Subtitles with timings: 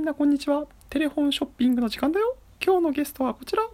[0.00, 0.64] みんなこんにちは。
[0.88, 2.38] テレフォンショッピングの時間だよ。
[2.64, 3.68] 今日のゲストはこちら。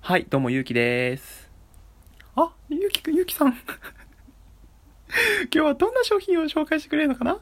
[0.00, 1.50] はい、どうも、ゆうきです。
[2.36, 3.48] あ、ゆうきくん、ゆうきさん。
[3.50, 3.56] 今
[5.50, 7.40] 日はどんな商品を紹介してくれるのかな？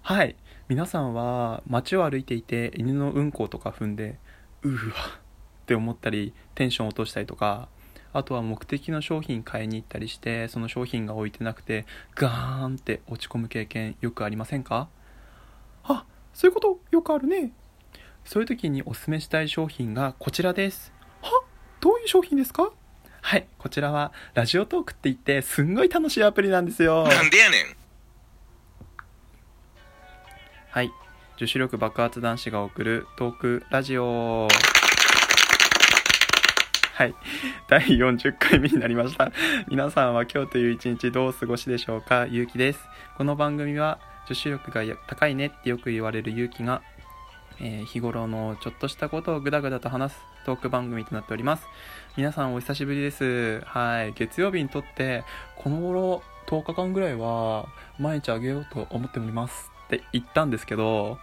[0.00, 0.36] はい、
[0.68, 4.20] 皆さんは街を歩いていて犬のうんことか踏んで、
[4.62, 7.68] うーわって思ったり、テンション落としたりとか、
[8.12, 11.84] あとは目的の商品買いに行ったりして、その商品が置いてなくて、
[12.14, 14.88] ガーンって落ち込む経験よくありませんか？
[15.82, 16.78] あ、そういうこと？
[16.90, 17.50] よくあるね。
[18.26, 20.92] そういう時におすすめしたい商品がこちらです。
[21.22, 21.30] は？
[21.80, 22.72] どういう商品ですか？
[23.22, 27.04] はい、こちらはラジオトークって言ってすんごい楽しいアプリなんですよ。
[27.08, 27.76] なんでやねん
[30.68, 30.92] はい。
[31.38, 34.46] 女子力爆発男子が送るトークラジオ。
[36.92, 37.14] はい。
[37.70, 39.32] 第40回目になりました。
[39.68, 42.26] 皆さんは今日という一日どうお過ごしでしょうか？
[42.26, 42.80] ゆうきです。
[43.16, 46.82] この番組は女子力が高いねってよく言われるゆうきが、
[47.60, 51.66] えー日頃のちょっとしたことをぐだぐだと話すトーク番組となっております。
[52.16, 53.60] 皆さんお久しぶりです。
[53.66, 54.12] はい。
[54.12, 55.24] 月曜日にとって、
[55.56, 57.66] この頃10日間ぐらいは
[57.98, 61.18] 毎日あげようと思っておりますって言ったんですけど、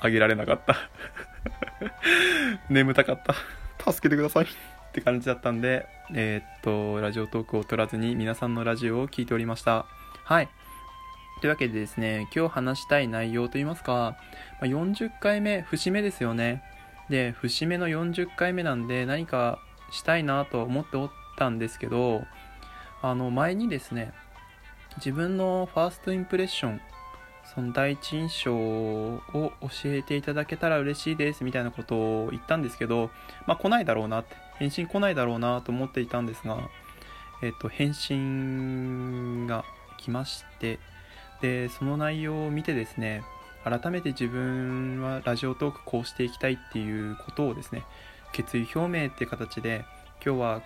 [0.00, 0.76] あげられなかった。
[2.68, 3.92] 眠たかった。
[3.92, 4.44] 助けてください。
[4.44, 4.48] っ
[4.92, 9.86] て感じだったんで、えーっと、ラジオトークを取らずに皆さんのラジオを聞いておりました。
[10.24, 10.48] はい。
[11.42, 14.16] というわけでですね、今日話したい内容といいますか、
[14.60, 16.62] ま40回目、節目ですよね。
[17.08, 19.58] で、節目の40回目なんで何か
[19.90, 22.22] したいなと思っておったんですけど、
[23.02, 24.12] あの、前にですね、
[24.98, 26.80] 自分のファーストインプレッション、
[27.52, 33.10] その第一印象を教えていただけたら嬉しいですみたいなことを言ったんですけど、
[33.48, 36.70] まあ来ないだろうなって、返信来ないだろうなと思っていたんですが、
[37.42, 39.64] えっと、返信が
[39.98, 40.78] 来まして、
[41.42, 43.22] で、その内容を見てですね、
[43.64, 47.82] 改めて自分はラジオトークこうしていきたいっていうことをですね、
[48.32, 49.84] 決意表明って形で、
[50.24, 50.62] 今日は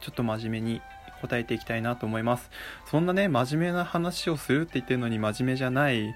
[0.00, 0.82] ちょっと真面目に
[1.22, 2.50] 答えていきたいなと思います。
[2.90, 6.14] そんなね、真面目な話をするって言ってるのに真面目じゃない、えっ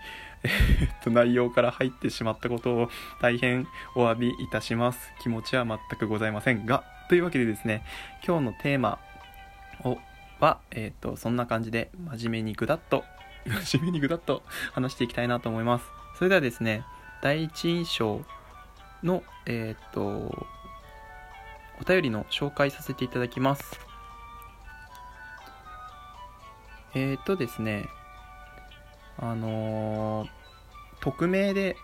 [1.02, 2.90] と、内容から入ってしまったことを
[3.22, 5.12] 大変お詫びいたします。
[5.22, 7.84] 気持ちは全くございませんが、というわけでですね、
[8.26, 8.98] 今日のテーマ
[9.84, 9.98] を
[10.40, 13.04] は、えーと、そんな感じで真面目にぐだっと、
[13.46, 14.42] 真面目にぐだっと
[14.72, 15.86] 話していきたいなと思います。
[16.16, 16.84] それではですね、
[17.22, 18.22] 第一印象
[19.02, 20.46] の、えーっと、
[21.80, 23.80] お便りの紹介させていただきます。
[26.94, 27.88] えー、とですね、
[29.18, 30.46] あのー
[31.00, 31.76] 匿名で、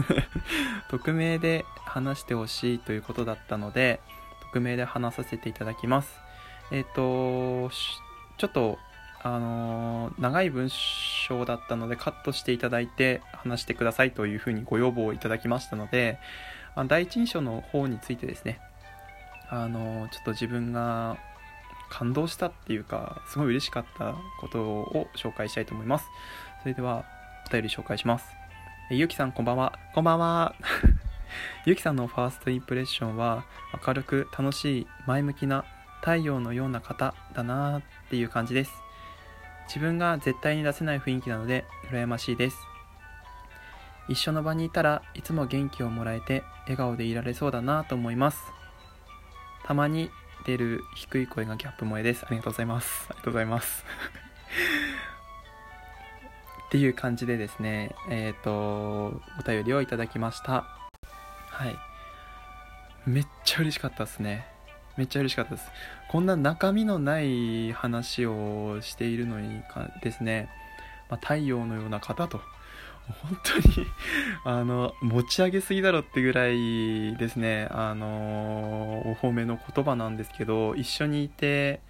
[0.88, 4.00] 匿名で話してほしいということだったので、
[4.44, 6.18] 匿名で話させていただきます。
[6.70, 7.70] えっ、と、
[8.38, 8.78] ちょっと、
[9.22, 16.18] あのー長い文章だったのでカットしていただいて話してくださいというふうにご要望をいただきましたので、
[16.74, 18.60] あ第一印象の方についてですね、
[19.48, 21.18] あのーちょっと自分が
[21.88, 26.06] 感動したっていうかすごい嬉しかったことを紹介したいと思います。
[26.62, 27.04] それでは
[27.48, 28.26] お便り紹介します。
[28.90, 29.78] えゆきさんこんばんは。
[29.94, 30.54] こんばんは。
[31.66, 33.44] ゆきさんのファーストインプレッションは
[33.86, 35.64] 明るく楽しい前向きな
[36.00, 38.85] 太陽のような方だなっていう感じです
[39.66, 42.56] 自分が絶対に出せない雰囲気なので羨ましいです
[44.08, 48.38] 一緒の場にいたらいつも元気をもらえて笑顔でいられそうだなと思います
[49.66, 50.10] たまに
[50.46, 52.24] 出る低い声がギャップ萌えです。
[52.24, 53.06] ありがとうございます。
[53.10, 53.84] ありがとうございます。
[56.68, 60.64] っていう感じでですね、えっ、と、お便りをいただきました。
[61.50, 61.76] はい。
[63.06, 64.46] めっちゃ嬉しかったですね。
[64.96, 65.70] めっちゃ嬉しかったです。
[66.08, 70.48] こんな中身のない話をしているのにかですね、
[71.10, 72.40] まあ、太陽のような方と、
[73.08, 73.86] 本当に
[74.44, 81.80] あの、持ち上げすぎだろってぐらいですね、あのお褒めの言葉なんですけど、一緒にいて、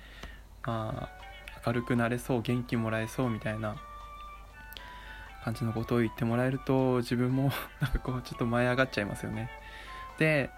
[0.65, 3.77] まあ、明るくなれそう、元気もらえそうみたいな
[5.45, 9.48] 感じのことを言ってもらえると、自分もなんかこう、ちょっと舞い上がっちゃいますよね。
[10.19, 10.51] で、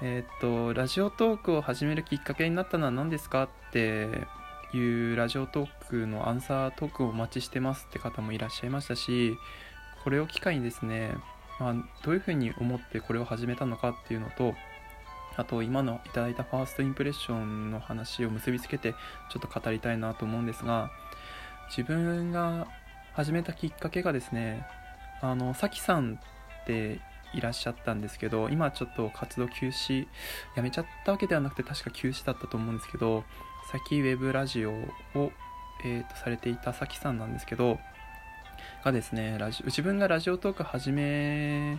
[0.00, 4.08] えっと、ラジオトークを始めるきっかけになったのは何ですかって
[4.72, 9.36] いうラジオトークのアンサートークをお待ちしてますって方もいらっしゃいましたし、
[10.04, 11.16] これを機会にですね、
[11.58, 11.74] まあ、
[12.04, 14.54] どういうふうに思ってこれを始めたのかっていうのと
[15.36, 18.92] あと今のいただいたファーストインプレッションの話を結びつけて
[19.30, 20.90] ちょっと語りたいなと思うんですが
[21.68, 22.68] 自分が
[23.12, 24.64] 始めたきっかけがですね
[25.20, 26.20] あのさきさん
[26.62, 27.00] って
[27.34, 30.06] いらっしゃったんですけど今ちょっと活動休止
[30.56, 33.24] やめちゃったわけではなくて確か休止だったと思うんですけど
[33.70, 35.32] さきウェブラジオを、
[35.84, 37.78] えーとされていたさきさんなんですけど
[38.84, 41.78] がですねラジ自分がラジオトーク始め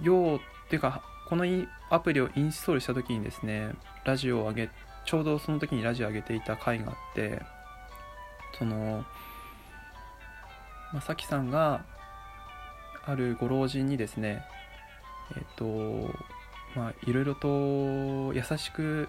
[0.00, 1.44] ようっていうかこの
[1.90, 3.70] アプリをインストールした時にですね
[4.04, 4.70] ラジオを上げ
[5.04, 7.40] ちょうどその時にラジオを上げていた回があって
[8.58, 9.04] その
[10.92, 11.84] まさきさんが
[13.06, 14.44] あるご老人にですね
[15.36, 15.64] えっ、と
[16.74, 17.48] まあいろいろと
[18.34, 19.08] 優しく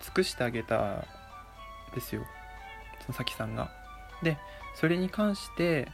[0.00, 1.04] 尽くしてあげた
[1.94, 2.22] ですよ。
[3.00, 3.70] そのさきさんが。
[4.22, 4.36] で
[4.74, 5.88] それに関して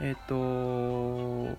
[0.00, 1.56] えっ、と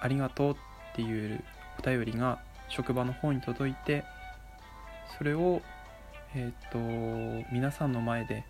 [0.00, 0.56] ありがとうっ
[0.94, 1.42] ていう
[1.78, 4.04] お便りが職場の方に届いて
[5.18, 5.62] それを
[6.34, 6.78] えっ、と
[7.52, 8.44] 皆さんの前で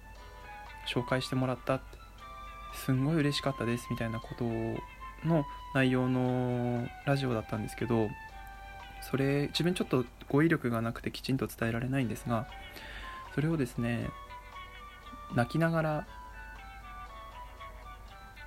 [0.87, 2.00] 紹介してもらったって
[2.75, 4.45] すんごい嬉しかったですみたいなこと
[5.27, 5.45] の
[5.75, 8.09] 内容のラジオだったんですけど
[9.11, 12.47] それ自分ちょっと語彙力がなくてきちんと伝えられないんですが
[13.35, 14.11] それをですね
[15.35, 16.07] 泣きながら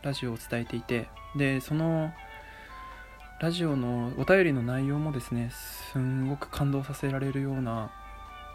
[0.03, 2.11] ラジオを伝えていてでその
[3.39, 5.51] ラジオのお便りの内容もですね
[5.91, 7.91] すんごく感動させられるような、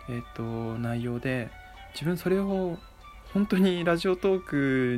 [0.08, 1.50] えーと、内容で
[1.92, 2.78] 自分それを
[3.34, 4.56] 本当にラジオトーク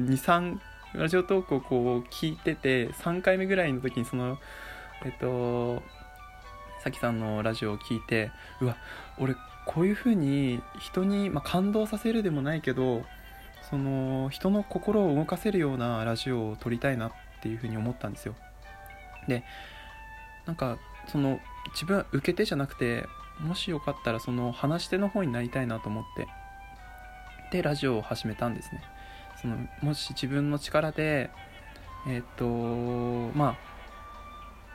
[0.08, 0.58] 23
[0.94, 4.38] ラジオトークをこう聞いてて3回目ぐらいの時にその
[5.04, 5.82] えっ、と
[6.82, 8.30] さきさんのラジオを聞いて
[8.60, 8.76] うわ
[9.18, 9.34] 俺
[9.66, 13.02] こういう風に人に、まあ、感動させるでもないけど
[13.68, 17.12] その人の心を動かせるようなラジオを撮りたいなっ
[17.42, 18.34] ていう風に思ったんですよ。
[19.28, 19.44] で
[20.46, 21.40] なんかその
[21.72, 23.06] 自分は受け手じゃなくて
[23.38, 26.26] もしよかったらその話し手の方になりたいなと思って。
[27.50, 28.82] でラジオを始めたんですね。
[29.40, 31.30] そのもし自分の力で
[32.06, 32.46] えっ、と
[33.34, 33.70] まあ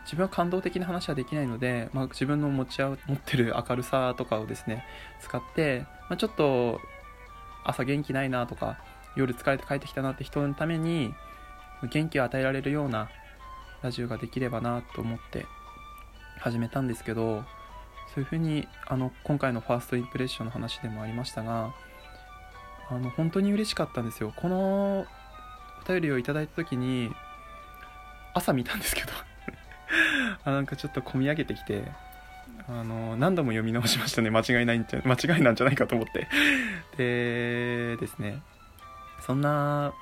[0.04, 4.86] 自分は感動的な話はできないので、まあ、自分の持ち持ってる明るさとかをですね
[5.20, 5.80] 使って、
[6.10, 6.80] まあ、ちょっと
[7.64, 8.78] 朝元気ないなとか
[9.16, 11.14] 夜疲れて帰ってきたなって人のために
[11.92, 13.10] 元気を与えられるような
[13.82, 15.48] ラジオができればなと思って
[16.40, 17.44] 始めたんですけど
[18.14, 21.74] そういうふうにあの今回のファーストインプレッションの話でもありましたが
[22.90, 24.34] あの本当に嬉しかったんですよ。
[24.36, 25.06] この
[25.84, 27.12] お便りをいただいた時に
[28.34, 29.12] 朝見たんですけど。
[30.44, 31.92] あなんかちょっと込み上げてきて
[32.68, 34.30] あの何度も読み直しましたね。
[34.30, 36.28] 間違いないんじゃ間違いなんじゃないかと思って。
[36.98, 38.42] でですね。
[39.22, 39.94] そんな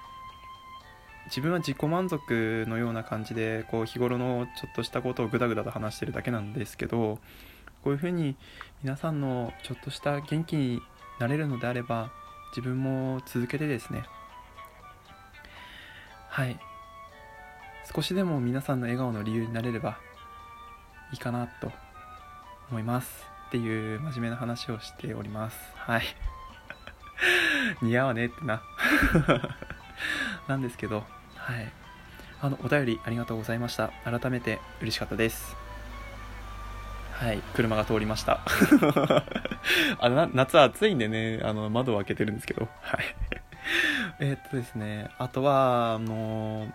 [1.28, 7.20] 自分は自己満足のような感じでこう日頃のちょっとしたことをグダグダと話してるだけなんですけど
[7.84, 8.36] こういうふうに
[8.84, 10.82] 皆さんのちょっとした元気に
[11.20, 12.12] なれるのであれば
[12.56, 14.06] 自分も続けてですね。
[16.30, 16.60] はい。
[17.94, 19.98] 少しでも皆さんの笑顔の理由になれれば
[21.12, 21.72] いいかなと
[22.70, 23.26] 思います。
[23.48, 25.58] っていう真面目な話をしております。
[25.76, 26.04] はい。
[27.82, 28.62] 似合わねえってな。
[30.48, 31.04] なんですけど。
[31.36, 31.72] はい。
[32.40, 33.90] あのお便りありがとうございました。
[34.06, 35.63] 改めて嬉しかったです。
[37.24, 38.42] はい車が通りました。
[40.00, 42.68] あの夏暑いんでねあの窓を開けてるんですけど。
[42.82, 43.06] はい。
[44.20, 46.68] えっとですねあとはあの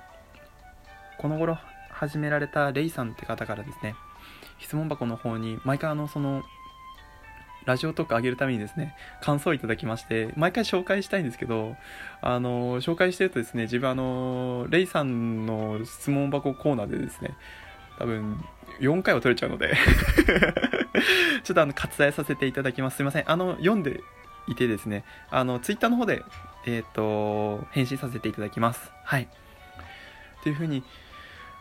[1.19, 1.59] この頃
[1.91, 3.95] 始められたレイさんって方からですね
[4.59, 6.43] 質問箱の方に毎回あのその
[7.67, 11.77] ラジオトーク上げるためにですね、感想をいただきまして、毎回紹介したいんですけど、
[12.23, 17.37] あの、紹介してるとですね、自分あの、レイさんの質問箱コーナーでですね、
[17.99, 18.43] 多分、
[18.81, 19.75] 4回は取れちゃうので
[21.45, 22.97] ちょっとあの、割愛させていただきます。
[22.97, 23.31] すいません。
[23.31, 24.01] あの、読んで
[24.47, 26.23] いてですね、あの、ツイッターの方で、
[26.67, 28.91] えっ、ー、と、返信させていただきます。
[29.05, 29.29] はい。
[30.43, 30.83] というふうに、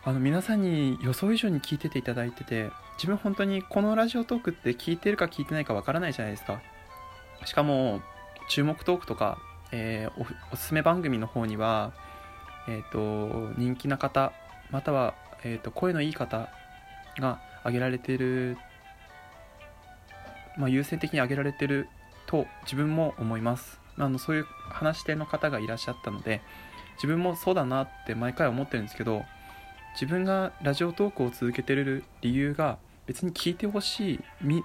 [0.07, 6.61] あの皆さんに予想以上に聞いてていただいてて自分本当にこのラジオトークって聞いてるか聞いてないかわからないじゃないですか
[7.43, 7.99] しかも
[8.47, 9.37] 注目トークとか、
[9.73, 11.91] えー、おすすめ番組の方には、
[12.69, 14.31] えーと、人気な方
[14.71, 16.47] または、えーと、声のいい方
[17.19, 18.57] が挙げられている、
[20.57, 21.87] まあ、優先的に挙げられている
[22.25, 23.79] と自分も思います。
[23.97, 26.41] あのそういう話し手の方がいらっしゃったので
[26.95, 29.23] 自分もそうだなって毎回思ってるんですけど
[29.93, 34.19] 自分がラジオトークを続けてる理由が別に聞いてほしい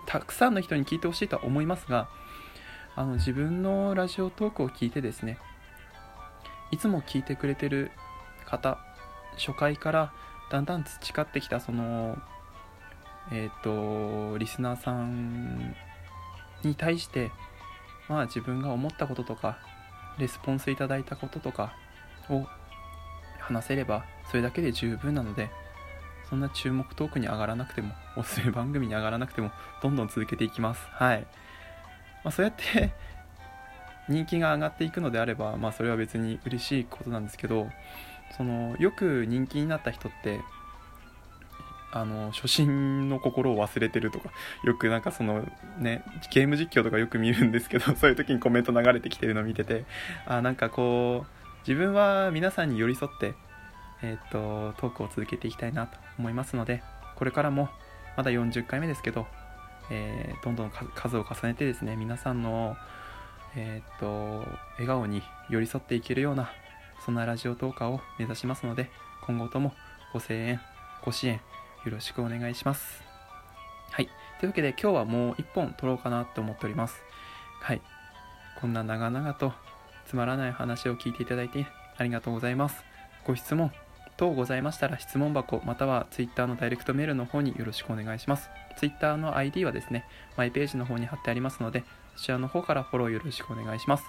[0.06, 2.08] たくさんの人に聞いてほしいとは思いますが
[2.94, 5.38] あの自分のラジオトークを聞いてですね
[6.70, 7.90] いつも聞いてくれてる
[8.44, 8.78] 方
[9.38, 10.12] 初回から
[10.50, 12.18] だんだん培ってきたその
[13.30, 15.74] えっ、ー、とリスナーさん
[16.64, 17.30] に対して
[18.08, 19.58] まあ自分が思ったこととか
[20.18, 21.74] レスポンスいただいたこととか
[22.28, 22.46] を
[23.40, 25.50] 話せればそれだけで十分なので
[26.28, 29.50] そんな注目トークに上がらなくてもおすすめ番組に上がらなくても
[29.82, 30.80] どんどん続けていきます。
[30.90, 31.26] はい、
[32.24, 32.92] まあ、そうやって
[34.08, 37.68] 人気が上がっていくのであれば、まあ、それは別に嬉しいことなんですけど
[38.36, 40.40] そのよく人気になった人って
[41.92, 44.30] あの初心の心を忘れてるとか
[44.64, 45.46] よくなんかその
[45.78, 49.84] ねゲーム実況とかよく見るんですけど そういう時にコメント流れてきてるの見てて
[50.26, 53.34] あなんかこう自分は皆さんに寄り添って
[54.02, 56.82] えっ、とトークを続けていきたいなと思いますので
[57.14, 57.68] これからも
[58.16, 59.28] まだ40回目ですけど、
[59.90, 62.76] えーどんどん数を重ねてですね皆さんの
[63.54, 66.50] えっ、と笑顔に寄り添っていけるような
[67.04, 68.90] そんなラジオトーカーを目指しますので
[69.26, 69.74] 今後とも
[70.12, 70.60] ご声援
[71.04, 71.40] ご支援
[71.84, 73.02] よろしくお願いします。
[73.90, 74.08] はい。
[74.40, 77.02] というわけで今日はもう一本撮ろうかなと思っております。
[77.60, 77.82] はい。
[78.60, 79.52] こんな長々と
[80.06, 82.84] つまらない話を聞いていただいてありがとうございます。
[83.26, 83.72] ご質問
[84.16, 88.50] 等ございましたら質問箱または Twitter のダイレクトメールの方によろしくお願いします。
[88.78, 90.04] Twitter の ID はですね
[90.36, 91.84] マイページの方に貼ってありますので
[92.16, 94.04] そちらの方からフォローよろしくお願いします。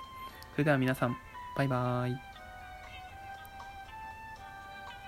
[0.53, 1.17] それでは皆さん
[1.57, 2.32] バイバーイ。